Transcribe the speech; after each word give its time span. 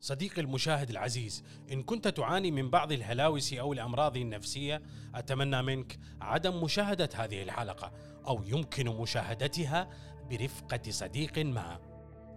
صديقي 0.00 0.42
المشاهد 0.42 0.90
العزيز 0.90 1.44
إن 1.72 1.82
كنت 1.82 2.08
تعاني 2.08 2.50
من 2.50 2.70
بعض 2.70 2.92
الهلاوس 2.92 3.52
أو 3.52 3.72
الأمراض 3.72 4.16
النفسية 4.16 4.82
أتمنى 5.14 5.62
منك 5.62 5.98
عدم 6.20 6.64
مشاهدة 6.64 7.08
هذه 7.14 7.42
الحلقة 7.42 7.92
أو 8.26 8.42
يمكن 8.44 8.88
مشاهدتها 8.88 9.88
برفقة 10.30 10.90
صديق 10.90 11.38
ما. 11.38 11.78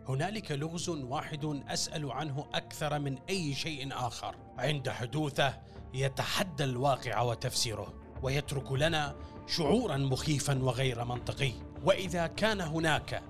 هنالك 0.08 0.52
لغز 0.52 0.90
واحد 0.90 1.64
أسأل 1.68 2.12
عنه 2.12 2.46
أكثر 2.54 3.00
من 3.00 3.18
أي 3.30 3.54
شيء 3.54 3.94
آخر. 3.94 4.36
عند 4.58 4.90
حدوثه 4.90 5.60
يتحدى 5.94 6.64
الواقع 6.64 7.22
وتفسيره 7.22 7.94
ويترك 8.22 8.72
لنا 8.72 9.16
شعورا 9.48 9.98
مخيفا 9.98 10.64
وغير 10.64 11.06
منطقي. 11.06 11.54
وإذا 11.84 12.28
كان 12.28 12.62
هناك 12.62 13.24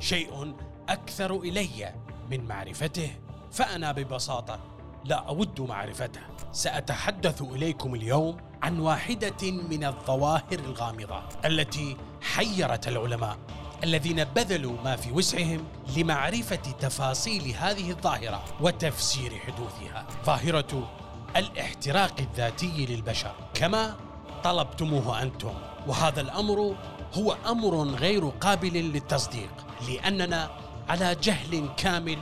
شيء 0.00 0.54
أكثر 0.88 1.40
إلي 1.40 1.94
من 2.30 2.44
معرفته 2.44 3.25
فأنا 3.56 3.92
ببساطة 3.92 4.58
لا 5.04 5.16
أود 5.16 5.60
معرفته. 5.60 6.20
سأتحدث 6.52 7.42
إليكم 7.42 7.94
اليوم 7.94 8.36
عن 8.62 8.78
واحدة 8.78 9.50
من 9.50 9.84
الظواهر 9.84 10.52
الغامضة 10.52 11.22
التي 11.44 11.96
حيرت 12.22 12.88
العلماء 12.88 13.38
الذين 13.84 14.24
بذلوا 14.24 14.82
ما 14.84 14.96
في 14.96 15.12
وسعهم 15.12 15.64
لمعرفة 15.96 16.56
تفاصيل 16.56 17.54
هذه 17.58 17.90
الظاهرة 17.90 18.44
وتفسير 18.60 19.38
حدوثها. 19.38 20.06
ظاهرة 20.24 20.90
الاحتراق 21.36 22.14
الذاتي 22.20 22.86
للبشر. 22.86 23.34
كما 23.54 23.96
طلبتموه 24.44 25.22
أنتم. 25.22 25.54
وهذا 25.86 26.20
الأمر 26.20 26.76
هو 27.14 27.36
أمر 27.46 27.82
غير 27.82 28.28
قابل 28.28 28.72
للتصديق 28.72 29.50
لأننا 29.88 30.50
على 30.88 31.16
جهل 31.22 31.68
كامل 31.76 32.18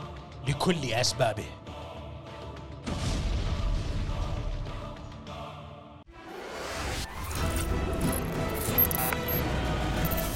لكل 0.49 0.93
أسبابه 0.93 1.45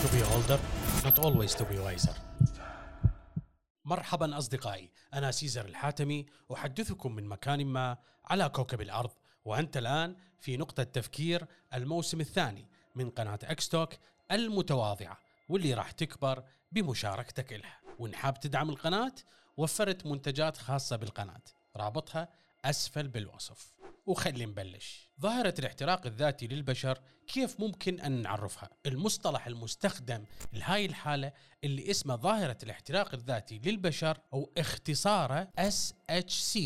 To 0.03 0.09
be 0.15 0.23
older, 0.35 0.59
not 1.05 1.19
always 1.19 1.55
to 1.55 1.65
be 1.65 1.79
wiser. 1.79 2.15
مرحبا 3.85 4.39
أصدقائي 4.39 4.91
أنا 5.15 5.31
سيزر 5.31 5.65
الحاتمي 5.65 6.27
أحدثكم 6.53 7.15
من 7.15 7.25
مكان 7.25 7.67
ما 7.67 7.97
على 8.25 8.49
كوكب 8.49 8.81
الأرض 8.81 9.11
وأنت 9.45 9.77
الآن 9.77 10.17
في 10.41 10.57
نقطة 10.57 10.83
تفكير 10.83 11.47
الموسم 11.75 12.21
الثاني 12.21 12.67
من 12.95 13.11
قناة 13.11 13.39
أكستوك 13.45 13.93
المتواضعة 14.33 15.19
واللي 15.49 15.75
راح 15.75 15.91
تكبر 15.91 16.43
بمشاركتك 16.73 17.53
إلها 17.53 17.81
وإن 17.99 18.15
حاب 18.15 18.41
تدعم 18.41 18.71
القناة 18.71 19.13
وفرت 19.59 20.07
منتجات 20.07 20.57
خاصة 20.57 20.97
بالقناة. 20.97 21.43
رابطها 21.77 22.29
أسفل 22.65 23.09
بالوصف. 23.09 23.75
وخلي 24.07 24.47
نبلش. 24.47 25.11
ظاهرة 25.21 25.55
الاحتراق 25.59 26.07
الذاتي 26.07 26.47
للبشر 26.47 26.99
كيف 27.27 27.61
ممكن 27.61 28.01
أن 28.01 28.23
نعرفها؟ 28.23 28.71
المصطلح 28.87 29.47
المستخدم 29.47 30.25
لهاي 30.53 30.87
الحالة 30.87 31.33
اللي 31.65 31.91
اسمه 31.91 32.17
ظاهرة 32.17 32.59
الاحتراق 32.63 33.15
الذاتي 33.15 33.59
للبشر 33.59 34.19
أو 34.33 34.53
اختصاره 34.59 35.49
SHC 35.61 36.59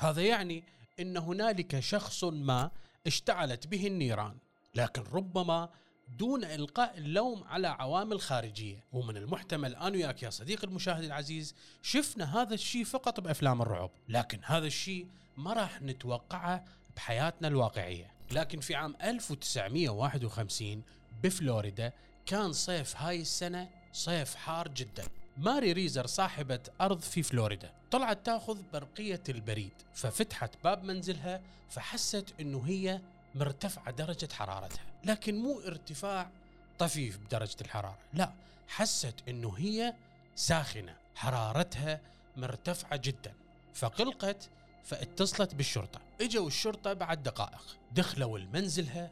هذا 0.00 0.22
يعني 0.22 0.64
أن 1.00 1.16
هنالك 1.16 1.80
شخص 1.80 2.24
ما 2.24 2.70
اشتعلت 3.06 3.66
به 3.66 3.86
النيران. 3.86 4.38
لكن 4.74 5.02
ربما 5.02 5.68
دون 6.08 6.44
إلقاء 6.44 6.98
اللوم 6.98 7.44
على 7.44 7.68
عوامل 7.68 8.20
خارجية. 8.20 8.84
ومن 8.92 9.16
المحتمل 9.16 9.76
أنا 9.76 9.96
وياك 9.96 10.22
يا 10.22 10.30
صديقي 10.30 10.64
المشاهد 10.64 11.04
العزيز 11.04 11.54
شفنا 11.82 12.42
هذا 12.42 12.54
الشيء 12.54 12.84
فقط 12.84 13.20
بأفلام 13.20 13.62
الرعب 13.62 13.90
لكن 14.08 14.40
هذا 14.44 14.66
الشيء 14.66 15.06
ما 15.36 15.52
راح 15.52 15.82
نتوقعه 15.82 16.64
بحياتنا 16.96 17.48
الواقعية. 17.48 18.10
لكن 18.30 18.60
في 18.60 18.74
عام 18.74 18.96
1951 19.02 20.82
بفلوريدا 21.22 21.92
كان 22.26 22.52
صيف 22.52 22.96
هاي 22.96 23.20
السنة 23.20 23.68
صيف 23.92 24.34
حار 24.34 24.68
جدا. 24.68 25.04
ماري 25.36 25.72
ريزر 25.72 26.06
صاحبة 26.06 26.60
أرض 26.80 27.00
في 27.00 27.22
فلوريدا 27.22 27.72
طلعت 27.90 28.26
تأخذ 28.26 28.58
برقية 28.72 29.22
البريد 29.28 29.72
ففتحت 29.94 30.50
باب 30.64 30.84
منزلها 30.84 31.42
فحست 31.68 32.34
أنه 32.40 32.62
هي 32.66 33.00
مرتفعة 33.36 33.90
درجة 33.90 34.28
حرارتها 34.32 34.84
لكن 35.04 35.38
مو 35.38 35.60
ارتفاع 35.60 36.30
طفيف 36.78 37.18
بدرجة 37.18 37.56
الحرارة 37.60 37.98
لا 38.14 38.32
حست 38.68 39.14
أنه 39.28 39.54
هي 39.58 39.94
ساخنة 40.36 40.96
حرارتها 41.14 42.00
مرتفعة 42.36 42.96
جدا 42.96 43.34
فقلقت 43.74 44.48
فاتصلت 44.84 45.54
بالشرطة. 45.54 46.00
إجوا 46.20 46.46
الشرطة 46.46 46.92
بعد 46.92 47.22
دقائق 47.22 47.76
دخلوا 47.92 48.38
المنزلها 48.38 49.10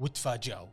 وتفاجئوا 0.00 0.68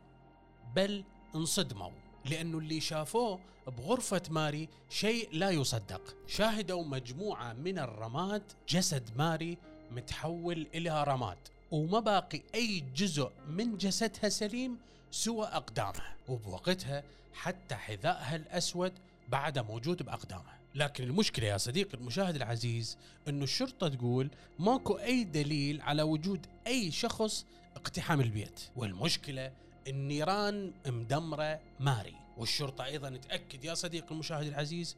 بل 0.74 1.04
انصدموا 1.34 1.90
لأنه 2.24 2.58
اللي 2.58 2.80
شافوه 2.80 3.40
بغرفة 3.66 4.22
ماري 4.30 4.68
شيء 4.90 5.28
لا 5.32 5.50
يصدق. 5.50 6.16
شاهدوا 6.26 6.84
مجموعة 6.84 7.52
من 7.52 7.78
الرماد 7.78 8.42
جسد 8.68 9.16
ماري 9.16 9.58
متحول 9.90 10.66
إلى 10.74 11.04
رماد. 11.04 11.38
وما 11.70 12.00
باقي 12.00 12.42
أي 12.54 12.84
جزء 12.96 13.30
من 13.48 13.76
جسدها 13.76 14.28
سليم 14.28 14.78
سوى 15.10 15.46
أقدامها 15.46 16.16
وبوقتها 16.28 17.02
حتى 17.34 17.74
حذائها 17.74 18.36
الأسود 18.36 18.92
بعد 19.28 19.58
موجود 19.58 20.02
بأقدامها 20.02 20.56
لكن 20.74 21.04
المشكلة 21.04 21.46
يا 21.46 21.56
صديقي 21.56 21.98
المشاهد 21.98 22.36
العزيز 22.36 22.98
أنه 23.28 23.44
الشرطة 23.44 23.88
تقول 23.88 24.30
ماكو 24.58 24.94
أي 24.94 25.24
دليل 25.24 25.80
على 25.80 26.02
وجود 26.02 26.46
أي 26.66 26.90
شخص 26.90 27.46
اقتحام 27.76 28.20
البيت. 28.20 28.60
والمشكلة 28.76 29.52
النيران 29.86 30.72
مدمرة 30.86 31.60
ماري. 31.80 32.14
والشرطة 32.36 32.84
أيضا 32.84 33.16
تأكد 33.16 33.64
يا 33.64 33.74
صديقي 33.74 34.10
المشاهد 34.10 34.46
العزيز 34.46 34.96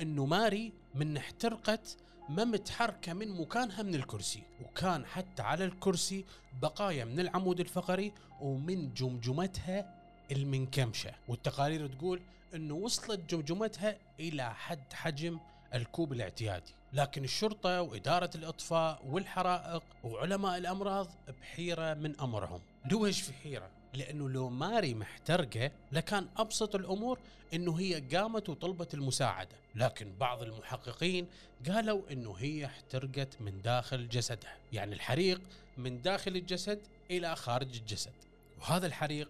أنه 0.00 0.26
ماري 0.26 0.72
من 0.94 1.16
احترقت 1.16 1.96
ما 2.28 2.44
متحركة 2.44 3.12
من 3.12 3.40
مكانها 3.40 3.82
من 3.82 3.94
الكرسي 3.94 4.42
وكان 4.64 5.06
حتى 5.06 5.42
على 5.42 5.64
الكرسي 5.64 6.24
بقايا 6.62 7.04
من 7.04 7.20
العمود 7.20 7.60
الفقري 7.60 8.12
ومن 8.40 8.94
جمجمتها 8.94 9.94
المنكمشة. 10.32 11.12
والتقارير 11.28 11.86
تقول 11.86 12.20
أنه 12.54 12.74
وصلت 12.74 13.20
جمجمتها 13.34 13.96
إلى 14.20 14.54
حد 14.54 14.92
حجم 14.92 15.38
الكوب 15.74 16.12
الاعتيادي. 16.12 16.72
لكن 16.92 17.24
الشرطة 17.24 17.82
وإدارة 17.82 18.30
الإطفاء 18.34 19.02
والحرائق 19.06 19.82
وعلماء 20.04 20.58
الأمراض 20.58 21.08
بحيرة 21.40 21.94
من 21.94 22.20
أمرهم. 22.20 22.60
لوش 22.90 23.20
في 23.20 23.32
حيرة؟ 23.32 23.70
لأنه 23.94 24.28
لو 24.28 24.48
ماري 24.48 24.94
محترقة 24.94 25.70
لكان 25.92 26.28
أبسط 26.36 26.74
الأمور 26.74 27.18
إنه 27.54 27.80
هي 27.80 28.00
قامت 28.00 28.48
وطلبت 28.48 28.94
المساعدة، 28.94 29.56
لكن 29.74 30.12
بعض 30.20 30.42
المحققين 30.42 31.26
قالوا 31.68 32.02
إنه 32.10 32.32
هي 32.32 32.66
احترقت 32.66 33.28
من 33.40 33.62
داخل 33.62 34.08
جسدها، 34.08 34.56
يعني 34.72 34.94
الحريق 34.94 35.40
من 35.78 36.02
داخل 36.02 36.36
الجسد 36.36 36.80
إلى 37.10 37.36
خارج 37.36 37.76
الجسد، 37.76 38.12
وهذا 38.60 38.86
الحريق 38.86 39.28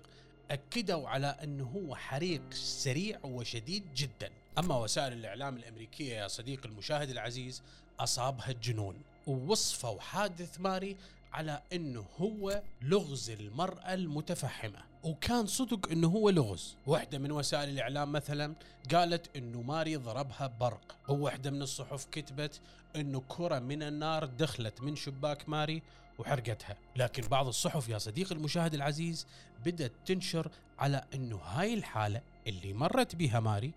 أكدوا 0.51 1.09
على 1.09 1.27
انه 1.27 1.65
هو 1.65 1.95
حريق 1.97 2.43
سريع 2.53 3.19
وشديد 3.25 3.85
جدا، 3.95 4.31
أما 4.59 4.77
وسائل 4.77 5.13
الإعلام 5.13 5.57
الأمريكية 5.57 6.15
يا 6.15 6.29
صديقي 6.29 6.69
المشاهد 6.69 7.11
العزيز 7.11 7.63
أصابها 8.01 8.51
الجنون، 8.51 8.97
ووصفوا 9.27 10.01
حادث 10.01 10.61
ماري 10.61 10.97
على 11.33 11.63
إنه 11.73 12.05
هو 12.19 12.63
لغز 12.83 13.31
المرأة 13.31 13.95
المتفحمة 13.95 14.79
وكان 15.05 15.47
صدق 15.47 15.91
إنه 15.91 16.09
هو 16.09 16.31
لغز. 16.31 16.77
واحدة 16.87 17.19
من 17.19 17.33
وسائل 17.33 17.69
الإعلام 17.69 18.13
مثلا 18.13 18.55
قالت 18.95 19.37
إنه 19.37 19.63
ماري 19.63 19.97
ضربها 19.97 20.47
برق. 20.61 20.97
وواحدة 21.09 21.51
من 21.51 21.63
الصحف 21.63 22.05
كتبت 22.05 22.61
إنه 22.97 23.23
كرة 23.29 23.59
من 23.59 23.83
النار 23.83 24.25
دخلت 24.25 24.81
من 24.81 24.97
شباك 24.97 25.49
ماري 25.49 25.83
وحرقتها. 26.19 26.77
لكن 26.97 27.23
بعض 27.23 27.47
الصحف 27.47 27.89
يا 27.89 27.99
صديقي 27.99 28.35
المشاهد 28.35 28.75
العزيز 28.75 29.27
بدأت 29.65 29.93
تنشر 30.07 30.51
على 30.79 31.05
إنه 31.15 31.37
هاي 31.37 31.75
الحالة 31.75 32.21
اللي 32.47 32.73
مرت 32.73 33.17
بها 33.17 33.41
ماري 33.41 33.73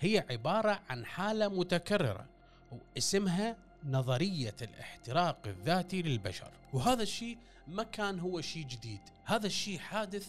هي 0.00 0.24
عبارة 0.30 0.80
عن 0.88 1.04
حالة 1.04 1.48
متكررة. 1.48 2.26
واسمها 2.72 3.56
نظرية 3.84 4.56
الاحتراق 4.62 5.38
الذاتي 5.46 6.02
للبشر. 6.02 6.50
وهذا 6.72 7.02
الشيء 7.02 7.38
ما 7.68 7.82
كان 7.82 8.20
هو 8.20 8.40
شيء 8.40 8.64
جديد. 8.64 9.00
هذا 9.24 9.46
الشيء 9.46 9.78
حادث 9.78 10.28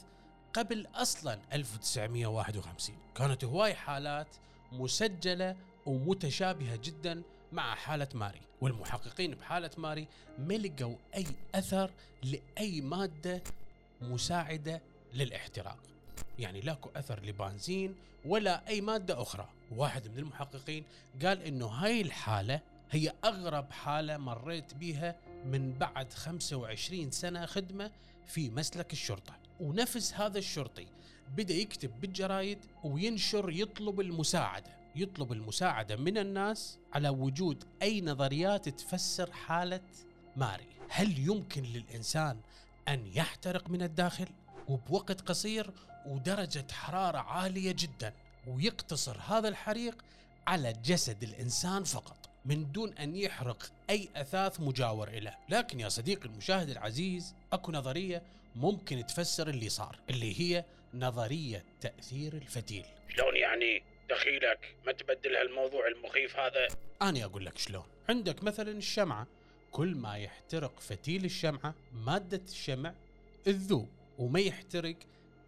قبل 0.53 0.87
أصلا 0.95 1.39
1951 1.53 2.95
كانت 3.15 3.43
هواي 3.43 3.73
حالات 3.73 4.35
مسجلة 4.71 5.55
ومتشابهة 5.85 6.79
جدا 6.83 7.21
مع 7.51 7.75
حالة 7.75 8.07
ماري. 8.13 8.41
والمحققين 8.61 9.35
بحالة 9.35 9.71
ماري 9.77 10.07
ما 10.39 10.53
لقوا 10.53 10.95
أي 11.15 11.25
أثر 11.55 11.91
لأي 12.23 12.81
مادة 12.81 13.43
مساعدة 14.01 14.81
للاحتراق. 15.13 15.77
يعني 16.39 16.61
لاكو 16.61 16.89
أثر 16.95 17.19
لبنزين 17.25 17.95
ولا 18.25 18.67
أي 18.67 18.81
مادة 18.81 19.21
أخرى. 19.21 19.49
واحد 19.71 20.07
من 20.07 20.17
المحققين 20.17 20.83
قال 21.25 21.41
إنه 21.41 21.65
هاي 21.65 22.01
الحالة 22.01 22.59
هي 22.91 23.13
أغرب 23.25 23.71
حالة 23.71 24.17
مريت 24.17 24.73
بيها 24.73 25.15
من 25.45 25.73
بعد 25.73 26.13
25 26.13 27.11
سنة 27.11 27.45
خدمة 27.45 27.91
في 28.25 28.49
مسلك 28.49 28.93
الشرطة. 28.93 29.33
ونفس 29.59 30.13
هذا 30.13 30.37
الشرطي 30.37 30.87
بدأ 31.37 31.53
يكتب 31.53 32.01
بالجرايد 32.01 32.59
وينشر 32.83 33.49
يطلب 33.49 33.99
المساعدة. 33.99 34.79
يطلب 34.95 35.31
المساعدة 35.31 35.95
من 35.95 36.17
الناس 36.17 36.79
على 36.93 37.09
وجود 37.09 37.63
أي 37.81 38.01
نظريات 38.01 38.69
تفسر 38.69 39.31
حالة 39.31 39.81
ماري. 40.35 40.67
هل 40.89 41.19
يمكن 41.19 41.63
للإنسان 41.63 42.39
أن 42.87 43.07
يحترق 43.07 43.69
من 43.69 43.81
الداخل؟ 43.81 44.27
وبوقت 44.67 45.21
قصير 45.21 45.71
ودرجة 46.05 46.65
حرارة 46.71 47.17
عالية 47.17 47.75
جدا 47.77 48.13
ويقتصر 48.47 49.17
هذا 49.27 49.47
الحريق 49.47 50.03
على 50.47 50.73
جسد 50.73 51.23
الإنسان 51.23 51.83
فقط. 51.83 52.28
من 52.49 52.71
دون 52.71 52.93
أن 52.93 53.15
يحرق 53.15 53.71
أي 53.89 54.09
أثاث 54.15 54.59
مجاور 54.59 55.07
إليه 55.07 55.37
لكن 55.49 55.79
يا 55.79 55.89
صديقي 55.89 56.25
المشاهد 56.25 56.69
العزيز 56.69 57.35
أكو 57.53 57.71
نظرية 57.71 58.23
ممكن 58.55 59.05
تفسر 59.05 59.49
اللي 59.49 59.69
صار 59.69 59.99
اللي 60.09 60.41
هي 60.41 60.65
نظرية 60.93 61.63
تأثير 61.81 62.33
الفتيل. 62.33 62.85
شلون 63.15 63.35
يعني 63.35 63.83
دخيلك 64.09 64.75
ما 64.85 64.91
تبدل 64.91 65.35
هالموضوع 65.35 65.87
المخيف 65.87 66.39
هذا؟ 66.39 66.67
أنا 67.01 67.23
أقول 67.23 67.45
لك 67.45 67.57
شلون. 67.57 67.85
عندك 68.09 68.43
مثلا 68.43 68.71
الشمعة. 68.71 69.27
كل 69.71 69.95
ما 69.95 70.17
يحترق 70.17 70.79
فتيل 70.79 71.25
الشمعة 71.25 71.75
مادة 71.93 72.41
الشمع 72.49 72.93
تذوب 73.45 73.89
وما 74.17 74.39
يحترق 74.39 74.95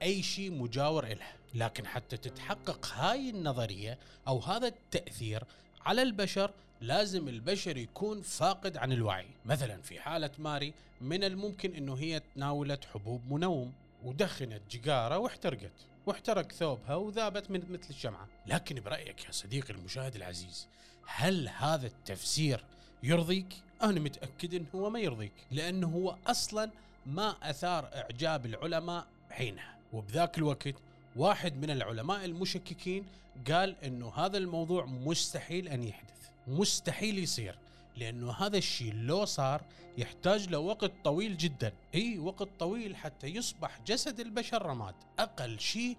أي 0.01 0.23
شيء 0.23 0.51
مجاور 0.51 1.03
إلها 1.03 1.35
لكن 1.55 1.87
حتى 1.87 2.17
تتحقق 2.17 2.85
هاي 2.85 3.29
النظرية 3.29 3.97
أو 4.27 4.39
هذا 4.39 4.67
التأثير 4.67 5.43
على 5.85 6.01
البشر 6.01 6.51
لازم 6.81 7.27
البشر 7.27 7.77
يكون 7.77 8.21
فاقد 8.21 8.77
عن 8.77 8.91
الوعي. 8.91 9.25
مثلا 9.45 9.81
في 9.81 9.99
حالة 9.99 10.31
ماري 10.39 10.73
من 11.01 11.23
الممكن 11.23 11.75
أنه 11.75 11.95
هي 11.95 12.21
تناولت 12.35 12.85
حبوب 12.85 13.21
منوم 13.33 13.73
ودخنت 14.03 14.61
جقارة 14.71 15.17
واحترقت 15.17 15.71
واحترق 16.05 16.51
ثوبها 16.51 16.95
وذابت 16.95 17.51
من 17.51 17.61
مثل 17.69 17.89
الشمعة. 17.89 18.27
لكن 18.47 18.81
برأيك 18.81 19.25
يا 19.25 19.31
صديقي 19.31 19.73
المشاهد 19.73 20.15
العزيز 20.15 20.67
هل 21.05 21.49
هذا 21.49 21.87
التفسير 21.87 22.63
يرضيك؟ 23.03 23.47
أنا 23.83 23.99
متأكد 23.99 24.53
أنه 24.53 24.65
هو 24.75 24.89
ما 24.89 24.99
يرضيك 24.99 25.33
لأنه 25.51 25.87
هو 25.87 26.17
أصلا 26.27 26.71
ما 27.05 27.35
أثار 27.43 27.89
إعجاب 27.95 28.45
العلماء 28.45 29.07
حينها. 29.29 29.77
وبذاك 29.93 30.37
الوقت 30.37 30.75
واحد 31.15 31.55
من 31.55 31.69
العلماء 31.69 32.25
المشككين 32.25 33.05
قال 33.51 33.75
إنه 33.83 34.13
هذا 34.15 34.37
الموضوع 34.37 34.85
مستحيل 34.85 35.67
أن 35.67 35.83
يحدث. 35.83 36.30
مستحيل 36.47 37.19
يصير 37.19 37.57
لأنه 37.97 38.31
هذا 38.31 38.57
الشيء 38.57 38.93
لو 38.93 39.25
صار 39.25 39.61
يحتاج 39.97 40.49
له 40.49 40.59
وقت 40.59 40.91
طويل 41.03 41.37
جدا. 41.37 41.73
أي 41.95 42.19
وقت 42.19 42.47
طويل 42.59 42.95
حتى 42.95 43.27
يصبح 43.27 43.79
جسد 43.87 44.19
البشر 44.19 44.65
رماد. 44.65 44.95
أقل 45.19 45.59
شيء 45.59 45.97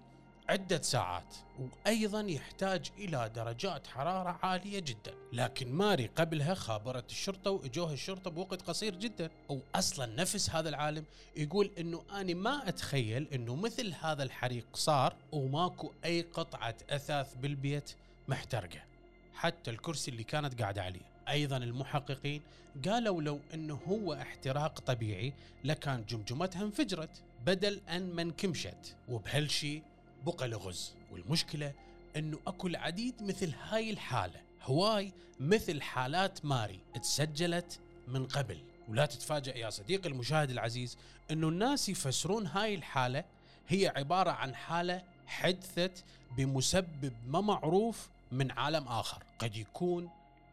عدة 0.49 0.81
ساعات. 0.81 1.35
وأيضا 1.59 2.21
يحتاج 2.21 2.91
إلى 2.97 3.31
درجات 3.35 3.87
حرارة 3.87 4.39
عالية 4.43 4.79
جدا. 4.79 5.13
لكن 5.33 5.71
ماري 5.71 6.09
قبلها 6.15 6.53
خابرت 6.53 7.11
الشرطة 7.11 7.51
وإجوها 7.51 7.93
الشرطة 7.93 8.31
بوقت 8.31 8.61
قصير 8.61 8.95
جدا. 8.95 9.29
أو 9.49 9.59
أصلا 9.75 10.05
نفس 10.05 10.49
هذا 10.49 10.69
العالم 10.69 11.05
يقول 11.37 11.71
أنه 11.79 12.03
أنا 12.11 12.33
ما 12.33 12.69
أتخيل 12.69 13.27
أنه 13.33 13.55
مثل 13.55 13.93
هذا 14.01 14.23
الحريق 14.23 14.67
صار 14.73 15.15
وماكو 15.31 15.91
أي 16.05 16.21
قطعة 16.21 16.75
أثاث 16.89 17.35
بالبيت 17.35 17.95
محترقة. 18.27 18.92
حتى 19.35 19.71
الكرسي 19.71 20.11
اللي 20.11 20.23
كانت 20.23 20.61
قاعدة 20.61 20.83
عليه. 20.83 21.01
أيضا 21.29 21.57
المحققين 21.57 22.41
قالوا 22.85 23.21
لو 23.21 23.39
انه 23.53 23.79
هو 23.87 24.13
احتراق 24.13 24.79
طبيعي 24.79 25.33
لكان 25.63 26.05
جمجمتها 26.09 26.61
انفجرت 26.63 27.21
بدل 27.45 27.81
أن 27.89 28.13
ما 28.15 28.21
انكمشت 28.21 28.95
وبهالشي 29.09 29.81
بقى 30.25 30.47
لغز. 30.47 30.93
والمشكلة 31.11 31.73
إنه 32.15 32.39
أكو 32.47 32.67
العديد 32.67 33.23
مثل 33.23 33.53
هاي 33.69 33.89
الحالة. 33.89 34.41
هواي 34.61 35.11
مثل 35.39 35.81
حالات 35.81 36.45
ماري 36.45 36.79
تسجلت 37.01 37.79
من 38.07 38.25
قبل. 38.25 38.57
ولا 38.89 39.05
تتفاجأ 39.05 39.57
يا 39.57 39.69
صديقي 39.69 40.09
المشاهد 40.09 40.49
العزيز 40.51 40.97
إنه 41.31 41.49
الناس 41.49 41.89
يفسرون 41.89 42.47
هاي 42.47 42.75
الحالة 42.75 43.23
هي 43.67 43.87
عبارة 43.95 44.31
عن 44.31 44.55
حالة 44.55 45.03
حدثت 45.27 46.03
بمسبب 46.37 47.13
ما 47.27 47.41
معروف 47.41 48.09
من 48.33 48.51
عالم 48.51 48.87
آخر. 48.87 49.23
قد 49.39 49.55
يكون 49.55 50.09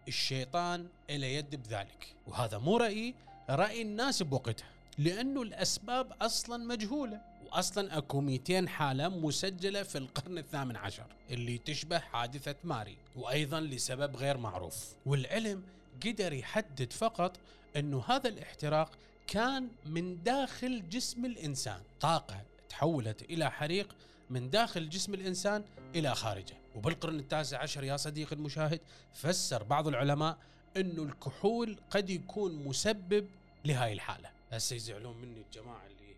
الشيطان 0.08 0.86
إلى 1.10 1.34
يد 1.34 1.62
بذلك. 1.62 2.14
وهذا 2.26 2.58
مو 2.58 2.76
رأيي 2.76 3.14
رأي 3.50 3.82
الناس 3.82 4.22
بوقتها. 4.22 4.68
لأنه 4.98 5.42
الأسباب 5.42 6.12
أصلا 6.22 6.64
مجهولة. 6.64 7.20
واصلا 7.52 7.98
أكو 7.98 8.20
200 8.20 8.68
حالة 8.68 9.08
مسجلة 9.08 9.82
في 9.82 9.98
القرن 9.98 10.38
الثامن 10.38 10.76
عشر 10.76 11.06
اللي 11.30 11.58
تشبه 11.58 11.98
حادثة 11.98 12.54
ماري 12.64 12.96
وأيضا 13.16 13.60
لسبب 13.60 14.16
غير 14.16 14.36
معروف. 14.36 14.94
والعلم 15.06 15.62
قدر 16.06 16.32
يحدد 16.32 16.92
فقط 16.92 17.36
إنه 17.76 18.04
هذا 18.06 18.28
الاحتراق 18.28 18.90
كان 19.26 19.68
من 19.86 20.22
داخل 20.22 20.88
جسم 20.88 21.24
الإنسان. 21.24 21.80
طاقة 22.00 22.42
تحولت 22.68 23.22
إلى 23.22 23.50
حريق 23.50 23.96
من 24.30 24.50
داخل 24.50 24.88
جسم 24.88 25.14
الإنسان 25.14 25.64
إلى 25.94 26.14
خارجه. 26.14 26.59
وبالقرن 26.74 27.18
التاسع 27.18 27.58
عشر 27.62 27.84
يا 27.84 27.96
صديقي 27.96 28.36
المشاهد 28.36 28.80
فسر 29.14 29.62
بعض 29.62 29.88
العلماء 29.88 30.38
انه 30.76 31.02
الكحول 31.02 31.78
قد 31.90 32.10
يكون 32.10 32.64
مسبب 32.64 33.26
لهاي 33.64 33.92
الحالة. 33.92 34.30
هسه 34.50 34.76
يزعلون 34.76 35.16
مني 35.16 35.40
الجماعة 35.40 35.86
اللي 35.86 36.14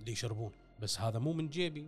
اللي 0.00 0.12
يشربون 0.12 0.52
بس 0.80 1.00
هذا 1.00 1.18
مو 1.18 1.32
من 1.32 1.48
جيبي. 1.48 1.86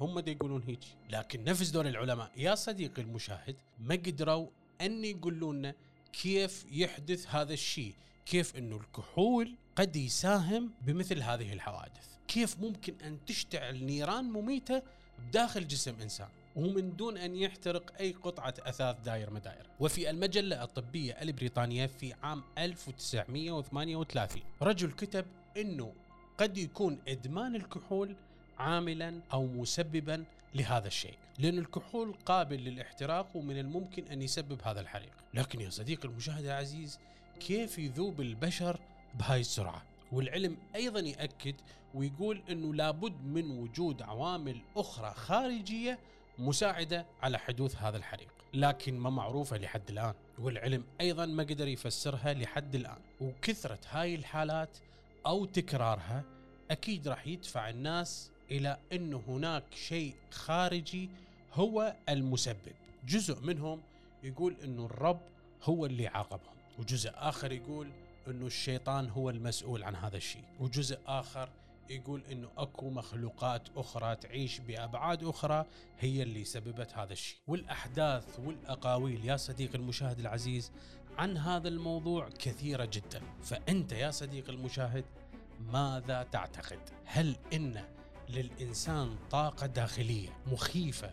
هم 0.00 0.20
دي 0.20 0.32
يقولون 0.32 0.62
هيك. 0.62 0.80
لكن 1.10 1.44
نفس 1.44 1.70
دول 1.70 1.86
العلماء. 1.86 2.30
يا 2.36 2.54
صديقي 2.54 3.02
المشاهد 3.02 3.56
ما 3.78 3.94
قدروا 3.94 4.48
أن 4.80 5.04
يقولون 5.04 5.58
لنا 5.58 5.74
كيف 6.12 6.66
يحدث 6.70 7.26
هذا 7.26 7.52
الشيء. 7.52 7.94
كيف 8.26 8.56
إنه 8.56 8.76
الكحول 8.76 9.54
قد 9.76 9.96
يساهم 9.96 10.70
بمثل 10.82 11.22
هذه 11.22 11.52
الحوادث. 11.52 12.08
كيف 12.28 12.60
ممكن 12.60 12.94
أن 13.04 13.18
تشتعل 13.26 13.84
نيران 13.84 14.24
مميتة 14.24 14.82
بداخل 15.18 15.68
جسم 15.68 16.00
إنسان. 16.00 16.28
ومن 16.56 16.96
دون 16.96 17.16
أن 17.18 17.36
يحترق 17.36 17.92
أي 18.00 18.12
قطعة 18.12 18.54
أثاث 18.60 18.96
داير 19.04 19.30
مداير. 19.30 19.66
وفي 19.80 20.10
المجلة 20.10 20.62
الطبية 20.62 21.12
البريطانية 21.12 21.86
في 21.86 22.14
عام 22.22 22.42
1938 22.58 24.42
رجل 24.62 24.92
كتب 24.92 25.24
إنه 25.56 25.92
قد 26.38 26.58
يكون 26.58 26.98
إدمان 27.08 27.54
الكحول 27.56 28.16
عاملا 28.58 29.20
أو 29.32 29.46
مسببا 29.46 30.24
لهذا 30.54 30.86
الشيء 30.86 31.14
لأن 31.38 31.58
الكحول 31.58 32.14
قابل 32.26 32.56
للاحتراق 32.56 33.36
ومن 33.36 33.58
الممكن 33.58 34.06
أن 34.06 34.22
يسبب 34.22 34.60
هذا 34.64 34.80
الحريق 34.80 35.12
لكن 35.34 35.60
يا 35.60 35.70
صديقي 35.70 36.08
المشاهد 36.08 36.44
العزيز 36.44 36.98
كيف 37.40 37.78
يذوب 37.78 38.20
البشر 38.20 38.80
بهاي 39.14 39.40
السرعة 39.40 39.82
والعلم 40.12 40.56
أيضا 40.74 41.00
يأكد 41.00 41.54
ويقول 41.94 42.42
أنه 42.50 42.74
لابد 42.74 43.24
من 43.24 43.50
وجود 43.50 44.02
عوامل 44.02 44.60
أخرى 44.76 45.14
خارجية 45.14 45.98
مساعدة 46.38 47.06
على 47.22 47.38
حدوث 47.38 47.76
هذا 47.76 47.96
الحريق. 47.96 48.28
لكن 48.54 48.98
ما 48.98 49.10
معروفة 49.10 49.56
لحد 49.56 49.90
الآن 49.90 50.14
والعلم 50.38 50.84
أيضا 51.00 51.26
ما 51.26 51.42
قدر 51.42 51.68
يفسرها 51.68 52.34
لحد 52.34 52.74
الآن. 52.74 52.98
وكثرة 53.20 53.78
هاي 53.90 54.14
الحالات 54.14 54.78
أو 55.26 55.44
تكرارها 55.44 56.24
أكيد 56.70 57.08
راح 57.08 57.26
يدفع 57.26 57.68
الناس 57.68 58.30
إلى 58.50 58.76
انه 58.92 59.22
هناك 59.28 59.64
شيء 59.74 60.14
خارجي 60.30 61.10
هو 61.54 61.94
المسبب. 62.08 62.74
جزء 63.06 63.40
منهم 63.40 63.80
يقول 64.22 64.56
إنه 64.64 64.86
الرب 64.86 65.20
هو 65.62 65.86
اللي 65.86 66.06
عاقبهم 66.06 66.56
وجزء 66.78 67.10
آخر 67.14 67.52
يقول 67.52 67.88
إنه 68.28 68.46
الشيطان 68.46 69.08
هو 69.08 69.30
المسؤول 69.30 69.84
عن 69.84 69.94
هذا 69.94 70.16
الشيء 70.16 70.44
وجزء 70.60 70.98
آخر 71.06 71.48
يقول 71.90 72.22
إنه 72.32 72.48
أكو 72.58 72.90
مخلوقات 72.90 73.68
أخرى 73.76 74.16
تعيش 74.16 74.58
بأبعاد 74.58 75.24
أخرى 75.24 75.64
هي 75.98 76.22
اللي 76.22 76.44
سببت 76.44 76.94
هذا 76.94 77.12
الشيء. 77.12 77.38
والأحداث 77.46 78.40
والأقاويل 78.40 79.24
يا 79.24 79.36
صديقي 79.36 79.78
المشاهد 79.78 80.18
العزيز 80.18 80.72
عن 81.18 81.36
هذا 81.36 81.68
الموضوع 81.68 82.28
كثيرة 82.28 82.84
جدا. 82.84 83.22
فأنت 83.42 83.92
يا 83.92 84.10
صديقي 84.10 84.52
المشاهد 84.52 85.04
ماذا 85.60 86.22
تعتقد؟ 86.22 86.80
هل 87.04 87.36
إن 87.52 87.84
للإنسان 88.28 89.16
طاقة 89.30 89.66
داخلية 89.66 90.28
مخيفة 90.46 91.10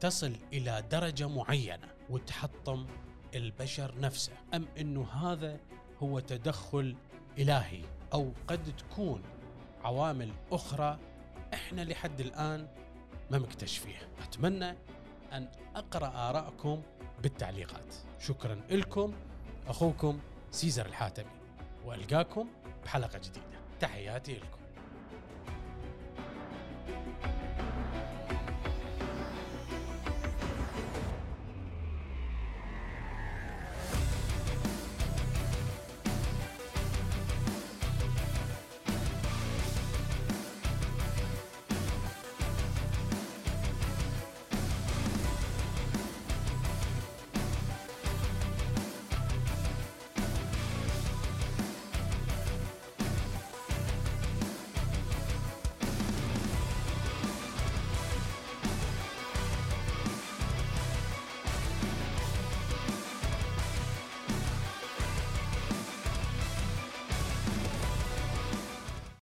تصل 0.00 0.36
إلى 0.52 0.84
درجة 0.90 1.28
معينة 1.28 1.88
وتحطم 2.10 2.86
البشر 3.34 4.00
نفسه 4.00 4.32
أم 4.54 4.66
أنه 4.78 5.08
هذا 5.08 5.60
هو 6.02 6.20
تدخل 6.20 6.96
إلهي 7.38 7.82
أو 8.12 8.32
قد 8.48 8.76
تكون 8.76 9.22
عوامل 9.84 10.32
أخرى 10.52 10.98
إحنا 11.54 11.84
لحد 11.84 12.20
الآن 12.20 12.68
ما 13.30 13.38
مكتشفيها. 13.38 14.08
أتمنى 14.22 14.74
أن 15.32 15.48
أقرأ 15.76 16.30
آراءكم 16.30 16.82
بالتعليقات. 17.22 17.94
شكرا 18.20 18.60
لكم 18.70 19.14
أخوكم 19.68 20.20
سيزر 20.50 20.86
الحاتمي 20.86 21.30
وألقاكم 21.84 22.48
بحلقة 22.84 23.18
جديدة. 23.18 23.60
تحياتي 23.80 24.34
لكم. 24.34 24.63